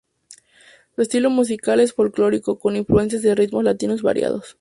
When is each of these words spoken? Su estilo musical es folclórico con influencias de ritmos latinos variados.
Su 0.95 1.03
estilo 1.03 1.29
musical 1.29 1.79
es 1.79 1.93
folclórico 1.93 2.57
con 2.57 2.75
influencias 2.75 3.21
de 3.21 3.35
ritmos 3.35 3.63
latinos 3.63 4.01
variados. 4.01 4.47